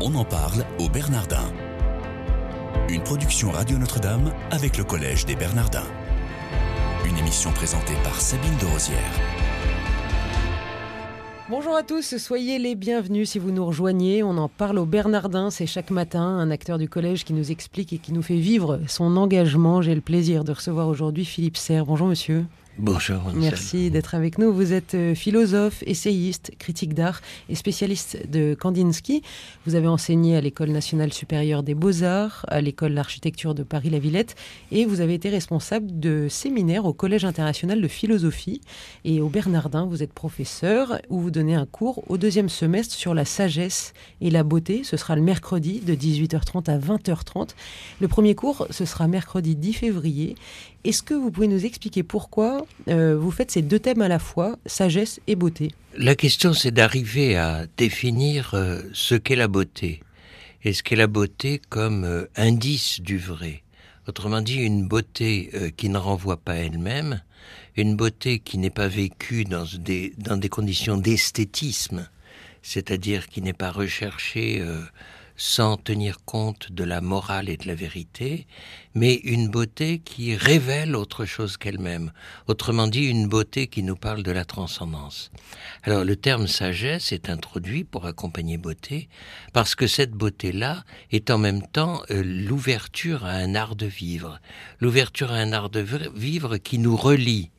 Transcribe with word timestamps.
On 0.00 0.14
en 0.14 0.24
parle 0.24 0.64
au 0.78 0.88
Bernardin. 0.88 1.52
Une 2.88 3.02
production 3.02 3.50
Radio 3.50 3.78
Notre-Dame 3.78 4.32
avec 4.52 4.78
le 4.78 4.84
Collège 4.84 5.26
des 5.26 5.34
Bernardins. 5.34 5.88
Une 7.04 7.18
émission 7.18 7.50
présentée 7.50 7.96
par 8.04 8.20
Sabine 8.20 8.56
de 8.60 8.66
Rosière. 8.66 9.12
Bonjour 11.50 11.74
à 11.74 11.82
tous, 11.82 12.16
soyez 12.16 12.60
les 12.60 12.76
bienvenus 12.76 13.30
si 13.30 13.40
vous 13.40 13.50
nous 13.50 13.66
rejoignez. 13.66 14.22
On 14.22 14.38
en 14.38 14.48
parle 14.48 14.78
au 14.78 14.86
Bernardin, 14.86 15.50
c'est 15.50 15.66
chaque 15.66 15.90
matin 15.90 16.22
un 16.22 16.52
acteur 16.52 16.78
du 16.78 16.88
collège 16.88 17.24
qui 17.24 17.32
nous 17.32 17.50
explique 17.50 17.92
et 17.92 17.98
qui 17.98 18.12
nous 18.12 18.22
fait 18.22 18.36
vivre 18.36 18.78
son 18.86 19.16
engagement. 19.16 19.82
J'ai 19.82 19.96
le 19.96 20.00
plaisir 20.00 20.44
de 20.44 20.52
recevoir 20.52 20.86
aujourd'hui 20.86 21.24
Philippe 21.24 21.56
Serre. 21.56 21.86
Bonjour 21.86 22.06
monsieur. 22.06 22.44
Bonjour. 22.80 23.32
Merci 23.34 23.90
d'être 23.90 24.14
avec 24.14 24.38
nous. 24.38 24.52
Vous 24.52 24.72
êtes 24.72 24.94
euh, 24.94 25.16
philosophe, 25.16 25.82
essayiste, 25.84 26.52
critique 26.60 26.94
d'art 26.94 27.20
et 27.48 27.56
spécialiste 27.56 28.30
de 28.30 28.54
Kandinsky. 28.54 29.22
Vous 29.66 29.74
avez 29.74 29.88
enseigné 29.88 30.36
à 30.36 30.40
l'École 30.40 30.70
nationale 30.70 31.12
supérieure 31.12 31.64
des 31.64 31.74
beaux-arts, 31.74 32.46
à 32.46 32.60
l'École 32.60 32.94
d'architecture 32.94 33.56
de 33.56 33.64
Paris-la-Villette 33.64 34.36
et 34.70 34.84
vous 34.84 35.00
avez 35.00 35.14
été 35.14 35.28
responsable 35.28 35.98
de 35.98 36.28
séminaires 36.30 36.84
au 36.84 36.92
Collège 36.92 37.24
international 37.24 37.82
de 37.82 37.88
philosophie. 37.88 38.60
Et 39.04 39.20
au 39.20 39.28
Bernardin, 39.28 39.84
vous 39.84 40.04
êtes 40.04 40.12
professeur 40.12 41.00
où 41.08 41.18
vous 41.18 41.32
donnez 41.32 41.56
un 41.56 41.66
cours 41.66 42.08
au 42.08 42.16
deuxième 42.16 42.48
semestre 42.48 42.94
sur 42.94 43.12
la 43.12 43.24
sagesse 43.24 43.92
et 44.20 44.30
la 44.30 44.44
beauté. 44.44 44.82
Ce 44.84 44.96
sera 44.96 45.16
le 45.16 45.22
mercredi 45.22 45.80
de 45.80 45.96
18h30 45.96 46.70
à 46.70 46.78
20h30. 46.78 47.48
Le 48.00 48.06
premier 48.06 48.36
cours, 48.36 48.68
ce 48.70 48.84
sera 48.84 49.08
mercredi 49.08 49.56
10 49.56 49.72
février 49.72 50.36
est-ce 50.84 51.02
que 51.02 51.12
vous 51.12 51.30
pouvez 51.30 51.48
nous 51.48 51.66
expliquer 51.66 52.02
pourquoi 52.02 52.64
euh, 52.88 53.16
vous 53.18 53.30
faites 53.30 53.50
ces 53.50 53.62
deux 53.62 53.78
thèmes 53.78 54.02
à 54.02 54.08
la 54.08 54.18
fois, 54.18 54.56
sagesse 54.66 55.20
et 55.26 55.36
beauté 55.36 55.72
La 55.96 56.14
question, 56.14 56.52
c'est 56.52 56.70
d'arriver 56.70 57.36
à 57.36 57.66
définir 57.76 58.52
euh, 58.54 58.80
ce 58.92 59.14
qu'est 59.14 59.36
la 59.36 59.48
beauté. 59.48 60.02
Et 60.64 60.72
ce 60.72 60.82
qu'est 60.82 60.96
la 60.96 61.06
beauté 61.06 61.60
comme 61.68 62.04
euh, 62.04 62.26
indice 62.36 63.00
du 63.00 63.18
vrai? 63.18 63.62
Autrement 64.06 64.40
dit, 64.40 64.56
une 64.56 64.88
beauté 64.88 65.50
qui 65.76 65.90
ne 65.90 65.98
renvoie 65.98 66.38
pas 66.38 66.54
elle-même, 66.54 67.20
une 67.76 67.94
beauté 67.94 68.38
qui 68.38 68.56
n'est 68.56 68.70
pas 68.70 68.88
vécue 68.88 69.44
dans 69.44 69.66
des, 69.78 70.14
dans 70.16 70.38
des 70.38 70.48
conditions 70.48 70.96
d'esthétisme, 70.96 72.08
c'est-à-dire 72.62 73.28
qui 73.28 73.42
n'est 73.42 73.52
pas 73.52 73.70
recherchée 73.70 74.64
sans 75.38 75.76
tenir 75.76 76.18
compte 76.24 76.72
de 76.72 76.82
la 76.82 77.00
morale 77.00 77.48
et 77.48 77.56
de 77.56 77.68
la 77.68 77.76
vérité, 77.76 78.46
mais 78.94 79.14
une 79.14 79.48
beauté 79.48 80.00
qui 80.00 80.34
révèle 80.34 80.96
autre 80.96 81.24
chose 81.24 81.56
qu'elle-même. 81.56 82.12
Autrement 82.48 82.88
dit, 82.88 83.04
une 83.04 83.28
beauté 83.28 83.68
qui 83.68 83.84
nous 83.84 83.94
parle 83.94 84.24
de 84.24 84.32
la 84.32 84.44
transcendance. 84.44 85.30
Alors 85.84 86.04
le 86.04 86.16
terme 86.16 86.48
sagesse 86.48 87.12
est 87.12 87.30
introduit 87.30 87.84
pour 87.84 88.04
accompagner 88.04 88.58
beauté, 88.58 89.08
parce 89.52 89.76
que 89.76 89.86
cette 89.86 90.12
beauté-là 90.12 90.84
est 91.12 91.30
en 91.30 91.38
même 91.38 91.62
temps 91.62 92.02
euh, 92.10 92.22
l'ouverture 92.24 93.24
à 93.24 93.30
un 93.30 93.54
art 93.54 93.76
de 93.76 93.86
vivre, 93.86 94.40
l'ouverture 94.80 95.30
à 95.30 95.36
un 95.36 95.52
art 95.52 95.70
de 95.70 95.86
vivre 96.14 96.56
qui 96.58 96.78
nous 96.78 96.96
relie 96.96 97.50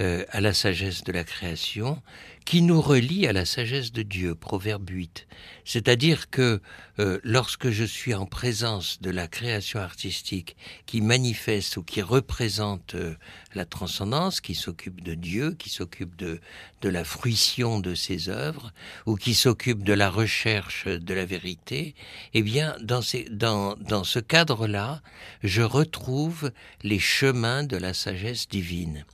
euh, 0.00 0.24
à 0.30 0.40
la 0.40 0.52
sagesse 0.52 1.04
de 1.04 1.12
la 1.12 1.22
création, 1.22 2.02
qui 2.44 2.60
nous 2.62 2.80
relie 2.80 3.26
à 3.26 3.32
la 3.32 3.44
sagesse 3.44 3.92
de 3.92 4.02
Dieu, 4.02 4.34
Proverbe 4.34 4.90
8. 4.90 5.26
C'est-à-dire 5.64 6.28
que 6.30 6.60
euh, 6.98 7.18
lorsque 7.22 7.70
je 7.70 7.84
suis 7.84 8.12
en 8.12 8.26
présence 8.26 9.00
de 9.00 9.10
la 9.10 9.28
création 9.28 9.80
artistique 9.80 10.56
qui 10.84 11.00
manifeste 11.00 11.76
ou 11.76 11.82
qui 11.82 12.02
représente 12.02 12.96
euh, 12.96 13.14
la 13.54 13.64
transcendance, 13.64 14.40
qui 14.40 14.54
s'occupe 14.54 15.00
de 15.00 15.14
Dieu, 15.14 15.52
qui 15.52 15.70
s'occupe 15.70 16.16
de, 16.16 16.40
de 16.82 16.88
la 16.88 17.04
fruition 17.04 17.80
de 17.80 17.94
ses 17.94 18.28
œuvres, 18.28 18.72
ou 19.06 19.16
qui 19.16 19.34
s'occupe 19.34 19.84
de 19.84 19.94
la 19.94 20.10
recherche 20.10 20.86
de 20.86 21.14
la 21.14 21.24
vérité, 21.24 21.94
eh 22.34 22.42
bien, 22.42 22.76
dans, 22.82 23.00
ces, 23.00 23.24
dans, 23.30 23.74
dans 23.76 24.04
ce 24.04 24.18
cadre-là, 24.18 25.02
je 25.42 25.62
retrouve 25.62 26.52
les 26.82 26.98
chemins 26.98 27.64
de 27.64 27.76
la 27.76 27.94
sagesse 27.94 28.48
divine. 28.48 29.04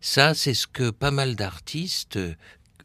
Ça, 0.00 0.34
c'est 0.34 0.54
ce 0.54 0.66
que 0.66 0.90
pas 0.90 1.10
mal 1.10 1.36
d'artistes 1.36 2.18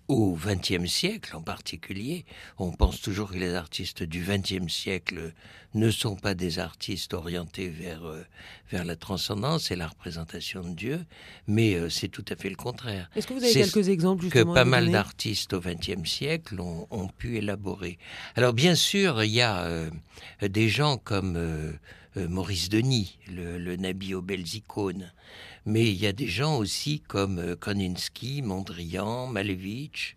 au 0.07 0.37
XXe 0.37 0.89
siècle 0.89 1.35
en 1.35 1.41
particulier, 1.41 2.25
on 2.57 2.71
pense 2.71 3.01
toujours 3.01 3.31
que 3.31 3.37
les 3.37 3.53
artistes 3.55 4.03
du 4.03 4.23
XXe 4.23 4.71
siècle 4.71 5.33
ne 5.73 5.91
sont 5.91 6.15
pas 6.15 6.33
des 6.33 6.59
artistes 6.59 7.13
orientés 7.13 7.67
vers, 7.67 8.05
euh, 8.05 8.25
vers 8.71 8.85
la 8.85 8.95
transcendance 8.95 9.69
et 9.69 9.75
la 9.75 9.87
représentation 9.87 10.61
de 10.63 10.73
Dieu, 10.73 11.05
mais 11.45 11.75
euh, 11.75 11.89
c'est 11.89 12.07
tout 12.07 12.23
à 12.29 12.35
fait 12.35 12.49
le 12.49 12.55
contraire. 12.55 13.09
Est-ce 13.15 13.27
que 13.27 13.33
vous 13.33 13.43
avez 13.43 13.53
quelques 13.53 13.89
exemples 13.89 14.23
justement, 14.23 14.53
que 14.53 14.55
pas 14.55 14.65
mal 14.65 14.89
d'artistes 14.89 15.53
au 15.53 15.59
XXe 15.59 16.09
siècle 16.09 16.59
ont, 16.61 16.87
ont, 16.89 17.07
pu 17.07 17.37
élaborer 17.37 17.99
Alors 18.35 18.53
bien 18.53 18.75
sûr, 18.75 19.23
il 19.23 19.31
y 19.31 19.41
a 19.41 19.63
euh, 19.63 19.89
des 20.41 20.69
gens 20.69 20.97
comme 20.97 21.77
Maurice 22.15 22.69
Denis, 22.69 23.19
le, 23.31 23.59
le 23.59 23.75
Nabi 23.75 24.15
aux 24.15 24.21
belles 24.21 24.55
icônes, 24.55 25.11
mais 25.67 25.85
il 25.85 26.01
y 26.01 26.07
a 26.07 26.13
des 26.13 26.27
gens 26.27 26.57
aussi 26.57 27.01
comme 27.01 27.39
euh, 27.39 27.55
Koninsky, 27.57 28.41
Mondrian, 28.41 29.27
Malevich, 29.27 30.15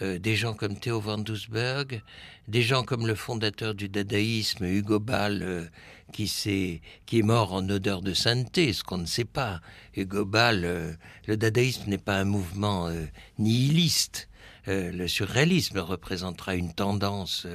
euh, 0.00 0.20
des 0.20 0.36
gens 0.36 0.54
comme 0.54 0.78
Theo 0.78 1.00
van 1.00 1.18
Doesburg, 1.18 2.00
des 2.46 2.62
gens 2.62 2.84
comme 2.84 3.08
le 3.08 3.16
fondateur 3.16 3.74
du 3.74 3.88
dadaïsme, 3.88 4.64
Hugo 4.64 5.00
Ball, 5.00 5.40
euh, 5.42 5.64
qui, 6.12 6.32
est, 6.46 6.80
qui 7.04 7.18
est 7.18 7.22
mort 7.22 7.52
en 7.52 7.68
odeur 7.68 8.00
de 8.00 8.14
sainteté, 8.14 8.72
ce 8.72 8.84
qu'on 8.84 8.98
ne 8.98 9.06
sait 9.06 9.24
pas. 9.24 9.60
Hugo 9.96 10.24
Ball, 10.24 10.96
le 11.26 11.36
dadaïsme 11.36 11.90
n'est 11.90 11.98
pas 11.98 12.18
un 12.18 12.24
mouvement 12.24 12.88
nihiliste. 13.38 14.28
le 14.66 15.06
surréalisme 15.08 15.78
représentera 15.78 16.54
une 16.54 16.74
tendance 16.74 17.46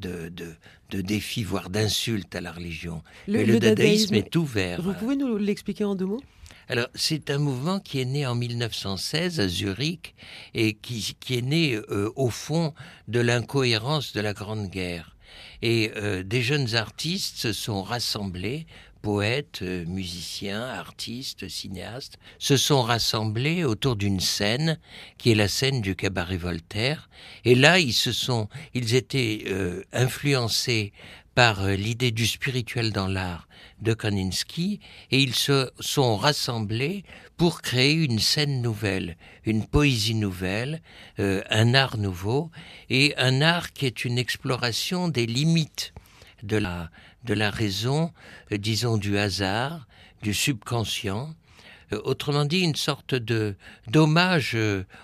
de, 0.00 0.28
de, 0.30 0.54
de 0.90 1.00
défi, 1.00 1.44
voire 1.44 1.70
d'insulte 1.70 2.34
à 2.34 2.40
la 2.40 2.50
religion. 2.50 3.02
Le, 3.28 3.38
Mais 3.38 3.44
le, 3.44 3.60
dadaïsme, 3.60 4.14
est 4.14 4.34
ouvert. 4.34 4.82
Vous 4.82 4.94
pouvez 4.94 5.14
nous 5.14 5.38
l'expliquer 5.38 5.84
en 5.84 5.94
deux 5.94 6.06
mots? 6.06 6.22
Alors, 6.68 6.88
c'est 6.94 7.30
un 7.30 7.38
mouvement 7.38 7.80
qui 7.80 8.00
est 8.00 8.04
né 8.04 8.26
en 8.26 8.34
1916 8.34 9.40
à 9.40 9.48
Zurich 9.48 10.14
et 10.54 10.74
qui, 10.74 11.16
qui 11.18 11.38
est 11.38 11.42
né 11.42 11.74
euh, 11.74 12.12
au 12.16 12.30
fond 12.30 12.72
de 13.08 13.20
l'incohérence 13.20 14.12
de 14.12 14.20
la 14.20 14.32
Grande 14.32 14.68
Guerre. 14.68 15.16
Et 15.62 15.92
euh, 15.96 16.22
des 16.22 16.42
jeunes 16.42 16.74
artistes 16.74 17.36
se 17.36 17.52
sont 17.52 17.82
rassemblés, 17.82 18.66
poètes, 19.00 19.60
euh, 19.62 19.84
musiciens, 19.86 20.62
artistes, 20.62 21.48
cinéastes, 21.48 22.18
se 22.38 22.56
sont 22.56 22.82
rassemblés 22.82 23.64
autour 23.64 23.96
d'une 23.96 24.20
scène 24.20 24.78
qui 25.18 25.32
est 25.32 25.36
la 25.36 25.48
scène 25.48 25.80
du 25.80 25.96
cabaret 25.96 26.36
Voltaire. 26.36 27.08
Et 27.44 27.54
là, 27.56 27.80
ils 27.80 27.94
se 27.94 28.12
sont, 28.12 28.48
ils 28.74 28.94
étaient 28.94 29.44
influencés 29.92 30.92
par 31.34 31.66
l'idée 31.66 32.10
du 32.10 32.26
spirituel 32.26 32.92
dans 32.92 33.06
l'art 33.06 33.48
de 33.80 33.94
Kandinsky 33.94 34.80
et 35.10 35.20
ils 35.20 35.34
se 35.34 35.70
sont 35.80 36.16
rassemblés 36.16 37.04
pour 37.36 37.62
créer 37.62 37.94
une 37.94 38.18
scène 38.18 38.62
nouvelle, 38.62 39.16
une 39.44 39.66
poésie 39.66 40.14
nouvelle, 40.14 40.82
euh, 41.18 41.42
un 41.50 41.74
art 41.74 41.96
nouveau 41.96 42.50
et 42.90 43.14
un 43.16 43.42
art 43.42 43.72
qui 43.72 43.86
est 43.86 44.04
une 44.04 44.18
exploration 44.18 45.08
des 45.08 45.26
limites 45.26 45.92
de 46.42 46.56
la, 46.56 46.90
de 47.24 47.34
la 47.34 47.50
raison, 47.50 48.12
euh, 48.52 48.58
disons 48.58 48.96
du 48.96 49.18
hasard, 49.18 49.86
du 50.22 50.34
subconscient, 50.34 51.34
euh, 51.92 52.00
autrement 52.04 52.44
dit 52.44 52.60
une 52.60 52.76
sorte 52.76 53.14
de 53.14 53.56
d'hommage 53.88 54.56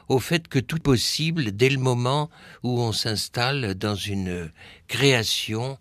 au 0.08 0.18
fait 0.20 0.46
que 0.46 0.58
tout 0.58 0.76
est 0.76 0.80
possible 0.80 1.52
dès 1.52 1.70
le 1.70 1.78
moment 1.78 2.30
où 2.62 2.80
on 2.80 2.92
s'installe 2.92 3.74
dans 3.74 3.96
une 3.96 4.50
création 4.86 5.78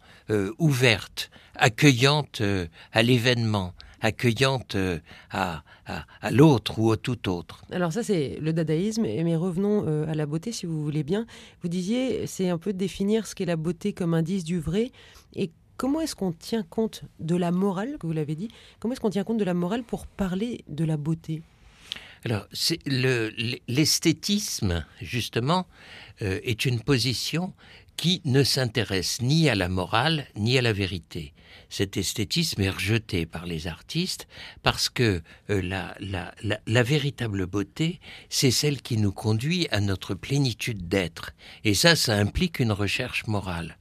ouverte 0.57 1.29
accueillante 1.57 2.41
euh, 2.41 2.67
à 2.93 3.03
l'événement, 3.03 3.73
accueillante 4.01 4.75
euh, 4.75 4.99
à, 5.31 5.63
à, 5.85 6.31
l'autre 6.31 6.79
ou 6.79 6.89
au 6.89 6.95
tout 6.95 7.29
autre. 7.29 7.63
Alors 7.71 7.91
ça 7.91 8.03
c'est 8.03 8.37
le 8.41 8.53
dadaïsme, 8.53 9.01
mais 9.03 9.35
revenons 9.35 9.83
euh, 9.87 10.09
à 10.09 10.13
la 10.13 10.25
beauté 10.25 10.51
si 10.51 10.65
vous 10.65 10.83
voulez 10.83 11.03
bien. 11.03 11.25
Vous 11.61 11.69
disiez 11.69 12.25
c'est 12.27 12.49
un 12.49 12.57
peu 12.57 12.73
définir 12.73 13.27
ce 13.27 13.35
qu'est 13.35 13.45
la 13.45 13.55
beauté 13.55 13.93
comme 13.93 14.13
indice 14.13 14.43
du 14.43 14.59
vrai 14.59 14.91
et 15.35 15.51
comment 15.77 16.01
est-ce 16.01 16.15
qu'on 16.15 16.31
tient 16.31 16.63
compte 16.63 17.03
de 17.19 17.35
la 17.35 17.51
morale, 17.51 17.97
que 17.99 18.07
vous 18.07 18.13
l'avez 18.13 18.35
dit, 18.35 18.49
comment 18.79 18.93
est-ce 18.93 19.01
qu'on 19.01 19.09
tient 19.09 19.23
compte 19.23 19.37
de 19.37 19.45
la 19.45 19.53
morale 19.53 19.83
pour 19.83 20.07
parler 20.07 20.63
de 20.67 20.83
la 20.85 20.97
beauté? 20.97 21.41
Alors, 22.25 22.47
l'esthétisme, 23.67 24.83
justement, 24.99 25.67
est 26.19 26.65
une 26.65 26.81
position 26.81 27.53
qui 27.97 28.21
ne 28.23 28.43
s'intéresse 28.43 29.21
ni 29.21 29.49
à 29.49 29.55
la 29.55 29.67
morale 29.67 30.27
ni 30.35 30.57
à 30.57 30.61
la 30.61 30.73
vérité 30.73 31.33
cet 31.69 31.97
esthétisme 31.97 32.61
est 32.61 32.69
rejeté 32.69 33.25
par 33.25 33.45
les 33.45 33.67
artistes 33.67 34.27
parce 34.63 34.89
que 34.89 35.21
euh, 35.49 35.61
la, 35.61 35.95
la, 35.99 36.33
la, 36.65 36.83
véritable 36.83 37.45
beauté, 37.45 37.99
c'est 38.29 38.51
celle 38.51 38.81
qui 38.81 38.97
nous 38.97 39.11
conduit 39.11 39.67
à 39.71 39.79
notre 39.79 40.13
plénitude 40.13 40.87
d'être. 40.87 41.31
Et 41.63 41.73
ça, 41.73 41.95
ça 41.95 42.15
implique 42.15 42.59
une 42.59 42.71
recherche 42.71 43.27
morale. 43.27 43.77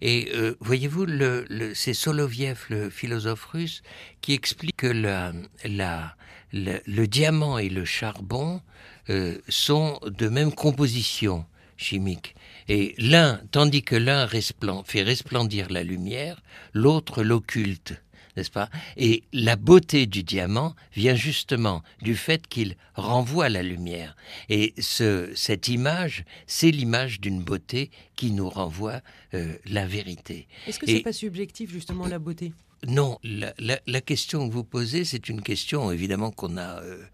Et 0.00 0.30
euh, 0.34 0.56
voyez-vous, 0.60 1.04
le, 1.04 1.44
le, 1.50 1.74
c'est 1.74 1.92
Soloviev, 1.92 2.64
le 2.70 2.88
philosophe 2.88 3.44
russe, 3.44 3.82
qui 4.22 4.32
explique 4.32 4.76
que 4.78 4.86
la, 4.86 5.32
la, 5.64 6.16
le 6.52 7.06
diamant 7.06 7.58
et 7.58 7.68
le 7.68 7.84
charbon 7.84 8.62
euh, 9.10 9.38
sont 9.48 10.00
de 10.04 10.28
même 10.28 10.52
composition 10.52 11.44
chimique 11.80 12.34
Et 12.68 12.94
l'un, 12.98 13.40
tandis 13.50 13.82
que 13.82 13.96
l'un 13.96 14.28
fait 14.84 15.02
resplendir 15.02 15.70
la 15.70 15.82
lumière, 15.82 16.42
l'autre 16.72 17.22
l'occulte 17.22 17.94
n'est-ce 18.36 18.50
pas? 18.50 18.70
Et 18.96 19.24
la 19.32 19.56
beauté 19.56 20.06
du 20.06 20.22
diamant 20.22 20.74
vient 20.94 21.16
justement 21.16 21.82
du 22.00 22.14
fait 22.14 22.46
qu'il 22.46 22.76
renvoie 22.94 23.48
la 23.48 23.62
lumière. 23.62 24.16
Et 24.48 24.72
ce, 24.78 25.30
cette 25.34 25.68
image, 25.68 26.24
c'est 26.46 26.70
l'image 26.70 27.20
d'une 27.20 27.42
beauté 27.42 27.90
qui 28.16 28.30
nous 28.30 28.48
renvoie 28.48 29.00
euh, 29.34 29.54
la 29.66 29.86
vérité. 29.86 30.46
Est-ce 30.66 30.78
que 30.78 30.86
c'est 30.86 31.00
pas 31.00 31.12
subjectif 31.12 31.70
justement 31.70 32.06
la 32.06 32.18
beauté? 32.18 32.52
Non, 32.86 33.18
la, 33.22 34.00
question 34.00 34.48
que 34.48 34.54
vous 34.54 34.64
posez, 34.64 35.04
c'est 35.04 35.28
une 35.28 35.42
question 35.42 35.92
évidemment 35.92 36.30
qu'on 36.30 36.56
a 36.56 36.80
euh, 36.80 37.04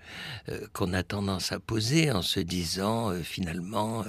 euh, 0.49 0.61
qu'on 0.73 0.93
a 0.93 1.03
tendance 1.03 1.51
à 1.51 1.59
poser 1.59 2.13
en 2.13 2.23
se 2.23 2.39
disant 2.39 3.11
euh, 3.11 3.23
finalement 3.23 4.05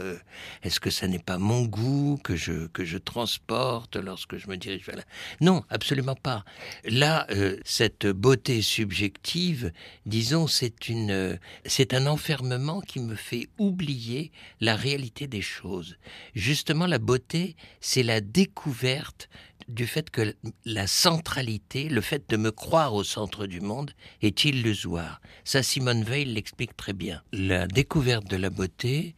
est-ce 0.61 0.79
que 0.79 0.91
ça 0.91 1.07
n'est 1.07 1.17
pas 1.17 1.39
mon 1.39 1.65
goût 1.65 2.19
que 2.23 2.35
je 2.35 2.67
que 2.67 2.85
je 2.85 2.99
transporte 2.99 3.95
lorsque 3.95 4.37
je 4.37 4.47
me 4.47 4.55
dirige 4.55 4.85
vers 4.85 4.97
là 4.97 5.03
Non, 5.41 5.63
absolument 5.69 6.15
pas. 6.15 6.45
Là, 6.85 7.25
cette 7.65 8.05
beauté 8.05 8.61
subjective, 8.61 9.71
disons, 10.05 10.45
c'est 10.45 10.89
une 10.89 11.39
c'est 11.65 11.95
un 11.95 12.05
enfermement 12.05 12.81
qui 12.81 12.99
me 12.99 13.15
fait 13.15 13.49
oublier 13.57 14.31
la 14.61 14.75
réalité 14.75 15.25
des 15.25 15.41
choses. 15.41 15.97
Justement, 16.35 16.85
la 16.85 16.99
beauté, 16.99 17.55
c'est 17.81 18.03
la 18.03 18.21
découverte 18.21 19.27
du 19.67 19.85
fait 19.85 20.09
que 20.09 20.35
la 20.65 20.87
centralité, 20.87 21.89
le 21.89 22.01
fait 22.01 22.29
de 22.29 22.37
me 22.37 22.51
croire 22.51 22.93
au 22.93 23.03
centre 23.03 23.47
du 23.47 23.61
monde, 23.61 23.91
est 24.21 24.45
illusoire. 24.45 25.21
Ça, 25.43 25.63
Simone 25.63 26.03
Veil 26.03 26.25
l'explique 26.25 26.75
très 26.77 26.93
bien. 26.93 27.21
La 27.33 27.67
découverte 27.67 28.27
de 28.27 28.37
la 28.37 28.49
beauté, 28.49 29.15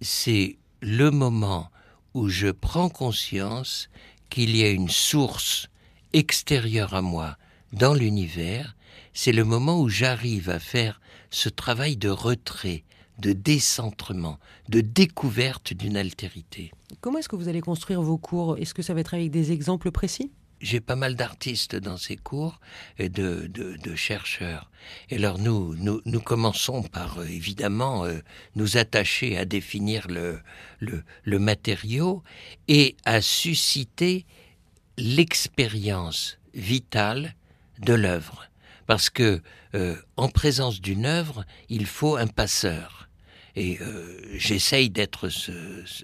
c'est 0.00 0.58
le 0.80 1.10
moment 1.10 1.70
où 2.14 2.28
je 2.28 2.48
prends 2.48 2.88
conscience 2.88 3.88
qu'il 4.30 4.56
y 4.56 4.64
a 4.64 4.70
une 4.70 4.88
source 4.88 5.68
extérieure 6.12 6.94
à 6.94 7.02
moi 7.02 7.36
dans 7.72 7.94
l'univers, 7.94 8.76
c'est 9.12 9.32
le 9.32 9.44
moment 9.44 9.80
où 9.80 9.88
j'arrive 9.88 10.48
à 10.48 10.60
faire 10.60 11.00
ce 11.30 11.48
travail 11.48 11.96
de 11.96 12.08
retrait, 12.08 12.84
de 13.18 13.32
décentrement, 13.32 14.38
de 14.68 14.80
découverte 14.80 15.72
d'une 15.72 15.96
altérité. 15.96 16.72
Comment 17.00 17.18
est-ce 17.18 17.28
que 17.28 17.36
vous 17.36 17.48
allez 17.48 17.60
construire 17.60 18.02
vos 18.02 18.18
cours? 18.18 18.58
Est-ce 18.58 18.74
que 18.74 18.82
ça 18.82 18.94
va 18.94 19.00
être 19.00 19.14
avec 19.14 19.30
des 19.30 19.52
exemples 19.52 19.90
précis? 19.90 20.30
J'ai 20.60 20.80
pas 20.80 20.96
mal 20.96 21.14
d'artistes 21.14 21.76
dans 21.76 21.98
ces 21.98 22.16
cours 22.16 22.58
et 22.98 23.08
de, 23.10 23.50
chercheurs. 23.96 24.70
Et 25.10 25.16
alors 25.16 25.38
nous, 25.38 25.74
nous, 25.76 26.20
commençons 26.20 26.82
par 26.82 27.18
euh, 27.18 27.24
évidemment 27.24 28.04
euh, 28.04 28.20
nous 28.54 28.76
attacher 28.76 29.36
à 29.36 29.44
définir 29.44 30.06
le, 30.08 30.40
le, 30.80 31.38
matériau 31.38 32.22
et 32.68 32.96
à 33.04 33.20
susciter 33.20 34.24
l'expérience 34.96 36.38
vitale 36.54 37.34
de 37.80 37.92
l'œuvre. 37.92 38.48
Parce 38.86 39.10
que 39.10 39.42
euh, 39.74 39.96
en 40.16 40.28
présence 40.28 40.80
d'une 40.80 41.04
œuvre, 41.04 41.44
il 41.68 41.86
faut 41.86 42.16
un 42.16 42.26
passeur. 42.26 43.03
Et 43.56 43.78
euh, 43.80 44.18
j'essaye 44.36 44.90
d'être 44.90 45.28
ce, 45.28 45.52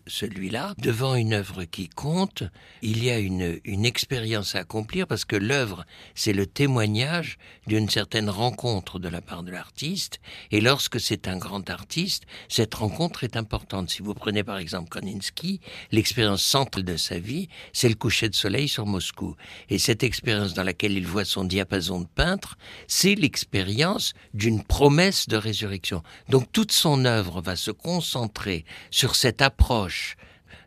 celui-là. 0.07 0.75
Devant 0.79 1.17
une 1.17 1.33
œuvre 1.33 1.65
qui 1.65 1.89
compte, 1.89 2.45
il 2.81 3.03
y 3.03 3.11
a 3.11 3.19
une, 3.19 3.61
expérience 3.85 4.55
à 4.55 4.61
accomplir 4.61 5.07
parce 5.07 5.25
que 5.25 5.37
l'œuvre, 5.37 5.85
c'est 6.15 6.33
le 6.33 6.47
témoignage 6.47 7.39
d'une 7.67 7.89
certaine 7.89 8.31
rencontre 8.31 8.99
de 8.99 9.09
la 9.09 9.21
part 9.21 9.43
de 9.43 9.51
l'artiste. 9.51 10.21
Et 10.53 10.61
lorsque 10.61 11.01
c'est 11.01 11.27
un 11.27 11.39
grand 11.39 11.69
artiste, 11.71 12.25
cette 12.49 12.75
rencontre 12.75 13.25
est 13.25 13.37
importante. 13.37 13.91
Si 13.91 14.03
vous 14.03 14.15
prenez 14.15 14.45
par 14.45 14.59
exemple 14.59 14.89
Koninsky, 14.89 15.61
l'expérience 15.91 16.43
centrale 16.43 16.85
de 16.85 16.97
sa 16.97 17.19
vie, 17.19 17.49
c'est 17.73 17.89
le 17.89 17.95
coucher 17.95 18.29
de 18.29 18.35
soleil 18.35 18.69
sur 18.69 18.87
Moscou. 18.87 19.35
Et 19.71 19.79
cette 19.79 20.05
expérience 20.05 20.55
dans 20.55 20.63
laquelle 20.63 20.93
il 20.93 21.07
voit 21.07 21.25
son 21.25 21.45
diapason 21.45 22.01
de 22.01 22.07
peintre, 22.07 22.59
c'est 22.87 23.15
l'expérience 23.15 24.13
d'une 24.35 24.63
promesse 24.63 25.27
de 25.27 25.37
résurrection. 25.37 26.03
Donc 26.29 26.53
toute 26.53 26.73
son 26.73 27.05
œuvre 27.05 27.40
va 27.41 27.57
se 27.57 27.71
concentrer 27.71 28.65
sur 28.91 29.17
cette 29.17 29.43
approche 29.43 30.17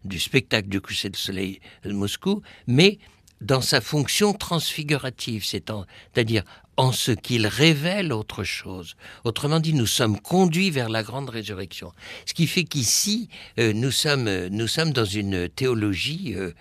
du 0.04 0.20
spectacle 0.20 0.68
du 0.68 0.82
coucher 0.82 1.10
de 1.10 1.16
soleil 1.16 1.60
de 1.84 1.94
Moscou, 1.94 2.42
mais 2.68 3.00
dans 3.44 3.62
sa 3.62 3.82
fonction 3.82 4.34
transfigurative, 4.34 5.46
c'est-à-dire 5.46 6.44
en 6.78 6.92
ce 6.92 7.12
qu'il 7.12 7.46
révèle 7.46 8.12
autre 8.12 8.44
chose. 8.44 8.96
Autrement 9.24 9.60
dit, 9.60 9.74
nous 9.74 9.86
sommes 9.86 10.20
conduits 10.20 10.72
vers 10.72 10.90
la 10.90 11.04
grande 11.04 11.30
résurrection. 11.30 11.92
Ce 12.26 12.34
qui 12.34 12.48
fait 12.48 12.64
qu'ici, 12.64 13.30
euh, 13.60 13.74
nous 13.74 13.92
sommes 13.92 14.28
euh, 14.28 14.50
nous 14.50 14.68
sommes 14.68 14.92
dans 14.92 15.06
une 15.06 15.50
théologie 15.50 16.36
euh, 16.36 16.52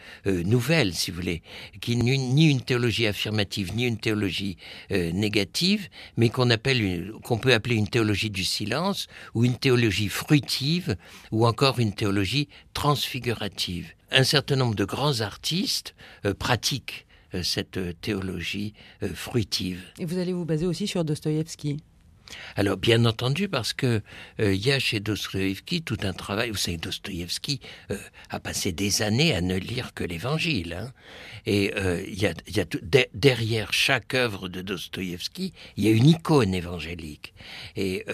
nouvelle, 0.44 0.94
si 0.94 1.10
vous 1.10 1.16
voulez, 1.16 1.42
qui 1.80 1.96
n'est 1.96 2.18
ni 2.18 2.50
une 2.50 2.60
théologie 2.60 3.06
affirmative 3.06 3.74
ni 3.74 3.86
une 3.86 3.98
théologie 3.98 4.56
négative, 4.90 5.88
mais 6.16 6.28
qu'on 6.28 6.48
qu'on 7.22 7.38
peut 7.38 7.54
appeler 7.54 7.76
une 7.76 7.88
théologie 7.88 8.30
du 8.30 8.44
silence 8.44 9.06
ou 9.34 9.44
une 9.44 9.56
théologie 9.56 10.08
fruitive 10.08 10.96
ou 11.30 11.46
encore 11.46 11.78
une 11.78 11.94
théologie 11.94 12.48
transfigurative. 12.74 13.92
Un 14.14 14.24
certain 14.24 14.56
nombre 14.56 14.74
de 14.74 14.84
grands 14.84 15.20
artistes 15.20 15.94
pratiquent 16.38 17.06
euh, 17.34 17.42
cette 17.42 17.78
euh, 17.78 17.92
théologie 17.98 18.74
euh, 19.02 19.08
fruitive. 19.14 19.80
Et 19.98 20.04
vous 20.04 20.18
allez 20.18 20.34
vous 20.34 20.44
baser 20.44 20.66
aussi 20.66 20.86
sur 20.86 21.02
Dostoïevski 21.02 21.78
alors, 22.56 22.76
bien 22.76 23.04
entendu, 23.04 23.48
parce 23.48 23.72
que 23.72 24.02
euh, 24.40 24.54
il 24.54 24.64
y 24.64 24.72
a 24.72 24.78
chez 24.78 25.00
Dostoïevski 25.00 25.82
tout 25.82 25.98
un 26.02 26.12
travail. 26.12 26.50
Vous 26.50 26.56
savez, 26.56 26.76
Dostoïevski 26.76 27.60
euh, 27.90 27.98
a 28.30 28.40
passé 28.40 28.72
des 28.72 29.02
années 29.02 29.34
à 29.34 29.40
ne 29.40 29.56
lire 29.56 29.94
que 29.94 30.04
l'Évangile. 30.04 30.74
Hein. 30.74 30.92
et 31.46 31.72
euh, 31.76 32.02
y 32.06 32.26
a 32.26 32.64
derrière 33.14 33.72
chaque 33.72 34.14
œuvre 34.14 34.48
de 34.48 34.60
Dostoïevski, 34.60 35.52
il 35.76 35.84
y 35.84 35.88
a 35.88 35.90
une 35.90 36.06
icône 36.06 36.54
évangélique. 36.54 37.34
Et 37.76 38.04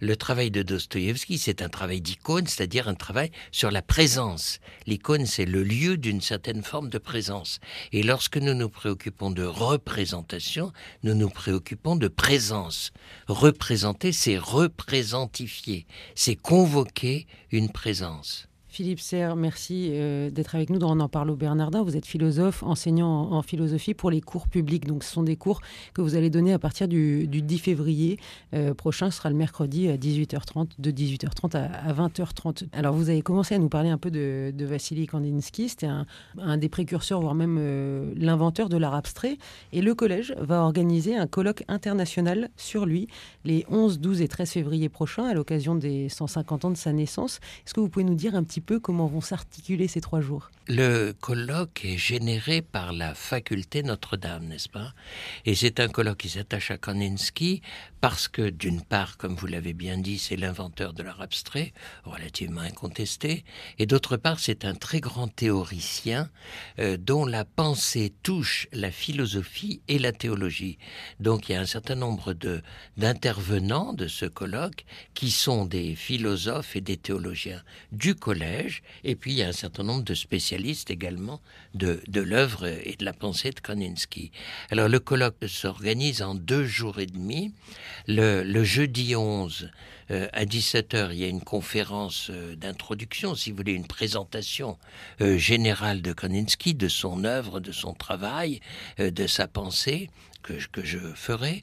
le 0.00 0.16
travail 0.16 0.50
de 0.50 0.62
Dostoïevski, 0.62 1.38
c'est 1.38 1.62
un 1.62 1.68
travail 1.68 2.00
d'icône, 2.00 2.46
c'est-à-dire 2.46 2.88
un 2.88 2.94
travail 2.94 3.30
sur 3.50 3.70
la 3.70 3.82
présence. 3.82 4.60
L'icône, 4.86 5.26
c'est 5.26 5.44
le 5.44 5.62
lieu 5.62 5.96
d'une 5.96 6.20
certaine 6.20 6.62
forme 6.62 6.88
de 6.88 6.98
présence. 6.98 7.60
Et 7.92 8.02
lorsque 8.02 8.36
nous 8.36 8.54
nous 8.54 8.68
préoccupons 8.68 9.30
de 9.30 9.44
représentation, 9.44 10.72
nous 11.02 11.14
nous 11.14 11.30
préoccupons 11.30 11.96
de 11.96 12.08
présence 12.08 12.92
représenter, 13.52 14.12
c'est 14.12 14.38
représentifier, 14.38 15.86
c'est 16.14 16.36
convoquer 16.36 17.26
une 17.50 17.70
présence. 17.70 18.48
Philippe 18.72 19.00
Serre, 19.00 19.36
merci 19.36 19.90
euh, 19.92 20.30
d'être 20.30 20.54
avec 20.54 20.70
nous 20.70 20.78
dans 20.78 20.96
On 20.96 21.00
en 21.00 21.08
parle 21.10 21.28
au 21.28 21.36
Bernardin. 21.36 21.82
Vous 21.82 21.94
êtes 21.94 22.06
philosophe, 22.06 22.62
enseignant 22.62 23.30
en, 23.30 23.42
philosophie 23.42 23.92
pour 23.92 24.10
les 24.10 24.22
cours 24.22 24.48
publics. 24.48 24.86
Donc, 24.86 25.04
ce 25.04 25.12
sont 25.12 25.22
des 25.22 25.36
cours 25.36 25.60
que 25.92 26.00
vous 26.00 26.14
allez 26.14 26.30
donner 26.30 26.54
à 26.54 26.58
partir 26.58 26.88
du, 26.88 27.28
10 27.28 27.58
février 27.58 28.18
euh, 28.54 28.72
prochain. 28.72 29.10
Ce 29.10 29.18
sera 29.18 29.28
le 29.28 29.36
mercredi 29.36 29.90
à 29.90 29.98
18h30, 29.98 30.70
de 30.78 30.90
18h30 30.90 31.54
à, 31.54 31.92
20h30. 31.92 32.68
Alors, 32.72 32.94
vous 32.94 33.10
avez 33.10 33.20
commencé 33.20 33.54
à 33.54 33.58
nous 33.58 33.68
parler 33.68 33.90
un 33.90 33.98
peu 33.98 34.10
de, 34.10 34.54
Vassili 34.64 35.06
Kandinsky. 35.06 35.68
C'était 35.68 35.88
un, 36.38 36.56
des 36.56 36.70
précurseurs, 36.70 37.20
voire 37.20 37.34
même 37.34 37.58
euh, 37.60 38.10
l'inventeur 38.16 38.70
de 38.70 38.78
l'art 38.78 38.94
abstrait. 38.94 39.36
Et 39.72 39.82
le 39.82 39.94
collège 39.94 40.34
va 40.38 40.62
organiser 40.62 41.14
un 41.14 41.26
colloque 41.26 41.62
international 41.68 42.48
sur 42.56 42.86
lui 42.86 43.06
les 43.44 43.66
11, 43.68 44.00
12 44.00 44.22
et 44.22 44.28
13 44.28 44.50
février 44.50 44.88
prochains 44.88 45.26
à 45.26 45.34
l'occasion 45.34 45.74
des 45.74 46.08
150 46.08 46.64
ans 46.64 46.70
de 46.70 46.78
sa 46.78 46.94
naissance. 46.94 47.38
Est-ce 47.66 47.74
que 47.74 47.80
vous 47.80 47.90
pouvez 47.90 48.06
nous 48.06 48.14
dire 48.14 48.34
un 48.34 48.42
petit 48.42 48.61
peu 48.62 48.80
comment 48.80 49.06
vont 49.06 49.20
s'articuler 49.20 49.88
ces 49.88 50.00
trois 50.00 50.20
jours. 50.20 50.50
Le 50.68 51.12
colloque 51.12 51.84
est 51.84 51.98
généré 51.98 52.62
par 52.62 52.92
la 52.92 53.14
faculté 53.14 53.82
Notre-Dame, 53.82 54.46
n'est-ce 54.46 54.68
pas? 54.68 54.94
Et 55.44 55.56
c'est 55.56 55.80
un 55.80 55.88
colloque 55.88 56.18
qui 56.18 56.28
s'attache 56.28 56.70
à 56.70 56.78
Kandinsky 56.78 57.62
parce 58.00 58.28
que, 58.28 58.48
d'une 58.48 58.80
part, 58.80 59.16
comme 59.16 59.34
vous 59.34 59.48
l'avez 59.48 59.72
bien 59.72 59.98
dit, 59.98 60.18
c'est 60.18 60.36
l'inventeur 60.36 60.92
de 60.92 61.02
l'art 61.02 61.20
abstrait, 61.20 61.72
relativement 62.04 62.60
incontesté, 62.60 63.44
et 63.78 63.86
d'autre 63.86 64.16
part, 64.16 64.38
c'est 64.38 64.64
un 64.64 64.74
très 64.74 65.00
grand 65.00 65.28
théoricien 65.28 66.30
euh, 66.78 66.96
dont 66.96 67.26
la 67.26 67.44
pensée 67.44 68.12
touche 68.22 68.68
la 68.72 68.90
philosophie 68.92 69.82
et 69.88 69.98
la 69.98 70.12
théologie. 70.12 70.78
Donc 71.18 71.48
il 71.48 71.52
y 71.52 71.54
a 71.56 71.60
un 71.60 71.66
certain 71.66 71.96
nombre 71.96 72.34
d'intervenants 72.96 73.92
de 73.92 74.06
ce 74.06 74.26
colloque 74.26 74.84
qui 75.14 75.30
sont 75.30 75.64
des 75.64 75.96
philosophes 75.96 76.76
et 76.76 76.80
des 76.80 76.96
théologiens 76.96 77.62
du 77.90 78.14
collège 78.14 78.51
et 79.04 79.14
puis 79.14 79.32
il 79.32 79.38
y 79.38 79.42
a 79.42 79.48
un 79.48 79.52
certain 79.52 79.82
nombre 79.82 80.04
de 80.04 80.14
spécialistes 80.14 80.90
également 80.90 81.40
de, 81.74 82.00
de 82.08 82.20
l'œuvre 82.20 82.66
et 82.66 82.96
de 82.98 83.04
la 83.04 83.12
pensée 83.12 83.50
de 83.50 83.60
Koninsky. 83.60 84.30
Alors 84.70 84.88
le 84.88 85.00
colloque 85.00 85.36
s'organise 85.46 86.22
en 86.22 86.34
deux 86.34 86.64
jours 86.64 86.98
et 86.98 87.06
demi. 87.06 87.52
Le, 88.06 88.64
jeudi 88.64 89.16
11, 89.16 89.70
euh, 90.10 90.28
à 90.32 90.44
17h, 90.44 91.10
il 91.12 91.18
y 91.18 91.24
a 91.24 91.28
une 91.28 91.42
conférence 91.42 92.28
euh, 92.30 92.54
d'introduction, 92.56 93.34
si 93.34 93.50
vous 93.50 93.56
voulez, 93.56 93.72
une 93.72 93.86
présentation 93.86 94.78
euh, 95.20 95.38
générale 95.38 96.02
de 96.02 96.12
Koninsky, 96.12 96.74
de 96.74 96.88
son 96.88 97.24
œuvre, 97.24 97.60
de 97.60 97.72
son 97.72 97.94
travail, 97.94 98.60
de 98.98 99.26
sa 99.26 99.48
pensée. 99.48 100.10
Que, 100.42 100.54
que, 100.72 100.84
je 100.84 100.98
ferai 100.98 101.62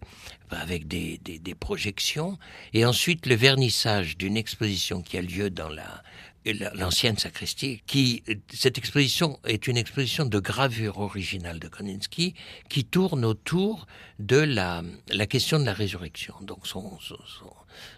avec 0.51 0.87
des, 0.87 1.17
des, 1.17 1.53
projections 1.53 2.39
et 2.73 2.85
ensuite 2.85 3.25
le 3.25 3.35
vernissage 3.35 4.17
d'une 4.17 4.37
exposition 4.37 5.01
qui 5.01 5.17
a 5.17 5.21
lieu 5.21 5.49
dans 5.49 5.67
la 5.67 6.01
l'ancienne 6.45 7.17
sacristie, 7.17 7.81
qui 7.85 8.23
cette 8.53 8.77
exposition 8.77 9.39
est 9.45 9.67
une 9.67 9.77
exposition 9.77 10.25
de 10.25 10.39
gravure 10.39 10.99
originale 10.99 11.59
de 11.59 11.67
Kandinsky 11.67 12.33
qui 12.69 12.85
tourne 12.85 13.25
autour 13.25 13.87
de 14.19 14.37
la, 14.37 14.81
la 15.09 15.25
question 15.25 15.59
de 15.59 15.65
la 15.65 15.73
résurrection, 15.73 16.35
donc 16.41 16.65
son, 16.67 16.99
son, 16.99 17.17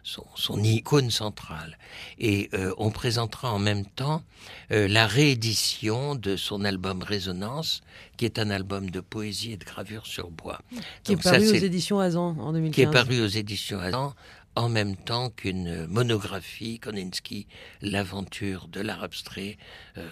son, 0.03 0.25
son 0.35 0.63
icône 0.63 1.11
centrale. 1.11 1.77
Et 2.19 2.49
euh, 2.53 2.73
on 2.77 2.91
présentera 2.91 3.51
en 3.51 3.59
même 3.59 3.85
temps 3.85 4.23
euh, 4.71 4.87
la 4.87 5.07
réédition 5.07 6.15
de 6.15 6.35
son 6.35 6.63
album 6.63 7.03
Résonance, 7.03 7.81
qui 8.17 8.25
est 8.25 8.39
un 8.39 8.49
album 8.49 8.89
de 8.89 8.99
poésie 8.99 9.53
et 9.53 9.57
de 9.57 9.65
gravure 9.65 10.05
sur 10.05 10.29
bois. 10.29 10.59
Qui 11.03 11.13
est 11.13 11.23
paru 11.23 11.49
aux 11.49 11.53
éditions 11.53 11.99
Azan 11.99 12.35
en 12.39 12.53
2015. 12.53 12.75
Qui 12.75 12.81
est 12.81 12.91
paru 12.91 13.21
aux 13.21 13.27
éditions 13.27 13.79
Azan 13.79 14.13
en 14.55 14.69
même 14.69 14.95
temps 14.95 15.29
qu'une 15.29 15.87
monographie, 15.87 16.79
Koninsky, 16.79 17.47
l'aventure 17.81 18.67
de 18.67 18.81
l'art 18.81 19.03
abstrait. 19.03 19.57
Euh, 19.97 20.07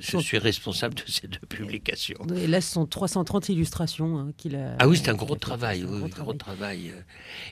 je 0.00 0.18
suis 0.18 0.38
responsable 0.38 0.94
de 0.94 1.02
ces 1.06 1.28
deux 1.28 1.38
publications. 1.48 2.26
Et 2.36 2.46
là, 2.46 2.60
ce 2.60 2.72
sont 2.72 2.86
330 2.86 3.48
illustrations 3.48 4.18
hein, 4.18 4.32
qu'il 4.36 4.56
a. 4.56 4.76
Ah 4.78 4.88
oui, 4.88 4.98
c'est 4.98 5.10
un 5.10 5.14
gros 5.14 5.36
travail, 5.36 5.84
oui, 5.84 6.10
gros, 6.10 6.34
travail. 6.34 6.92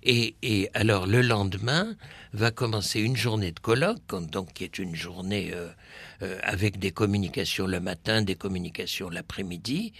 Et, 0.02 0.36
et, 0.42 0.70
alors, 0.74 1.06
le 1.06 1.22
lendemain 1.22 1.94
va 2.32 2.50
commencer 2.50 3.00
une 3.00 3.16
journée 3.16 3.52
de 3.52 3.60
colloque, 3.60 4.00
donc 4.30 4.52
qui 4.52 4.64
est 4.64 4.78
une 4.78 4.94
journée 4.94 5.52
euh, 5.54 5.68
euh, 6.22 6.38
avec 6.42 6.78
des 6.78 6.90
communications 6.90 7.66
le 7.66 7.80
matin, 7.80 8.22
des 8.22 8.34
communications 8.34 9.10
l'après-midi, 9.10 9.92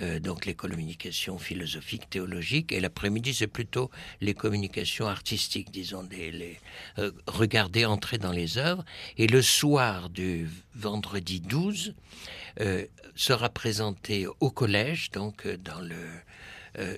euh, 0.00 0.18
donc 0.18 0.46
les 0.46 0.54
communications 0.54 1.38
philosophiques, 1.38 2.08
théologiques, 2.10 2.72
et 2.72 2.80
l'après-midi, 2.80 3.34
c'est 3.34 3.46
plutôt 3.46 3.90
les 4.20 4.34
communications 4.34 5.06
artistiques 5.06 5.70
disons, 5.70 6.06
les, 6.10 6.58
euh, 6.98 7.10
regarder 7.26 7.84
entrer 7.84 8.18
dans 8.18 8.32
les 8.32 8.58
œuvres. 8.58 8.84
Et 9.18 9.26
le 9.26 9.42
soir 9.42 10.10
du 10.10 10.48
vendredi 10.74 11.40
12 11.40 11.94
euh, 12.60 12.86
sera 13.14 13.48
présenté 13.48 14.26
au 14.40 14.50
collège, 14.50 15.10
donc 15.10 15.46
dans 15.46 15.80
le 15.80 15.96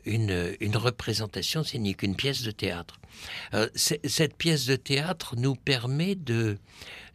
une, 0.04 0.54
une, 0.60 0.76
représentation 0.76 1.64
scénique, 1.64 2.02
une 2.02 2.16
pièce 2.16 2.42
de 2.42 2.50
théâtre. 2.50 3.00
cette 3.74 4.36
pièce 4.36 4.66
de 4.66 4.76
théâtre 4.76 5.34
nous 5.36 5.54
permet 5.56 6.14
de, 6.14 6.58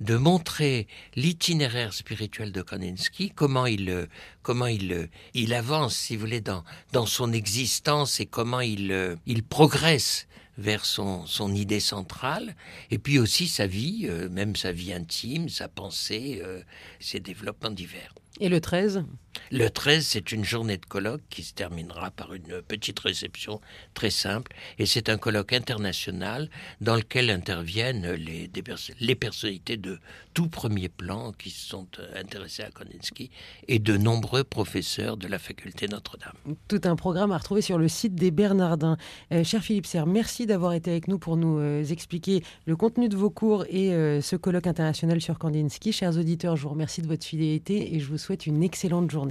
de 0.01 0.15
montrer 0.17 0.87
l'itinéraire 1.15 1.93
spirituel 1.93 2.51
de 2.51 2.61
Kandinsky, 2.61 3.29
comment 3.29 3.65
il, 3.65 4.07
comment 4.41 4.67
il, 4.67 5.09
il 5.33 5.53
avance, 5.53 5.95
si 5.95 6.15
vous 6.15 6.21
voulez, 6.21 6.41
dans, 6.41 6.63
dans 6.91 7.05
son 7.05 7.31
existence 7.31 8.19
et 8.19 8.25
comment 8.25 8.61
il, 8.61 9.17
il 9.25 9.43
progresse 9.43 10.27
vers 10.59 10.85
son, 10.85 11.25
son 11.25 11.55
idée 11.55 11.79
centrale, 11.79 12.55
et 12.91 12.99
puis 12.99 13.17
aussi 13.17 13.47
sa 13.47 13.65
vie, 13.65 14.05
euh, 14.09 14.29
même 14.29 14.55
sa 14.55 14.71
vie 14.71 14.93
intime, 14.93 15.49
sa 15.49 15.67
pensée, 15.67 16.41
euh, 16.43 16.61
ses 16.99 17.19
développements 17.19 17.71
divers. 17.71 18.13
Et 18.39 18.49
le 18.49 18.61
13 18.61 19.03
Le 19.51 19.69
13, 19.69 20.05
c'est 20.05 20.31
une 20.31 20.43
journée 20.45 20.77
de 20.77 20.85
colloque 20.85 21.21
qui 21.29 21.43
se 21.43 21.53
terminera 21.53 22.11
par 22.11 22.33
une 22.33 22.61
petite 22.61 22.99
réception 22.99 23.61
très 23.93 24.09
simple. 24.09 24.51
Et 24.77 24.85
c'est 24.85 25.09
un 25.09 25.17
colloque 25.17 25.53
international 25.53 26.49
dans 26.81 26.95
lequel 26.95 27.29
interviennent 27.29 28.11
les, 28.11 28.47
personnalités 29.15 29.77
de 29.77 29.99
tout 30.33 30.47
premier 30.47 30.89
plan 30.89 31.31
qui 31.31 31.49
se 31.49 31.67
sont 31.67 31.87
euh, 31.99 32.19
intéressés 32.19 32.63
à 32.63 32.71
Koninsky 32.71 33.29
et 33.67 33.79
de 33.79 33.97
nombreux 33.97 34.43
professeurs 34.43 35.17
de 35.17 35.27
la 35.27 35.39
faculté 35.39 35.87
Notre-Dame. 35.87 36.55
Tout 36.67 36.81
un 36.85 36.95
programme 36.95 37.31
à 37.31 37.37
retrouver 37.37 37.61
sur 37.61 37.77
le 37.77 37.87
site 37.87 38.15
des 38.15 38.31
Bernardins. 38.31 38.97
Euh, 39.31 39.43
cher 39.43 39.61
Philippe 39.61 39.85
Serre, 39.85 40.05
merci 40.05 40.45
d'avoir 40.45 40.73
été 40.73 40.91
avec 40.91 41.07
nous 41.07 41.19
pour 41.19 41.37
nous 41.37 41.57
euh, 41.59 41.83
expliquer 41.83 42.43
le 42.65 42.75
contenu 42.75 43.09
de 43.09 43.15
vos 43.15 43.29
cours 43.29 43.65
et 43.69 43.89
ce 44.21 44.35
colloque 44.35 44.67
international 44.67 45.21
sur 45.21 45.37
Kandinsky. 45.37 45.91
Chers 45.91 46.17
auditeurs, 46.17 46.55
je 46.55 46.63
vous 46.63 46.69
remercie 46.69 47.01
de 47.01 47.07
votre 47.07 47.25
fidélité 47.25 47.95
et 47.95 47.99
je 47.99 48.07
vous 48.07 48.17
souhaite 48.17 48.45
une 48.45 48.63
excellente 48.63 49.11
journée. 49.11 49.28